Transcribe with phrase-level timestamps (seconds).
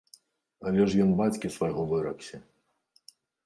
[0.69, 2.37] Але ж ён бацькі свайго выракся.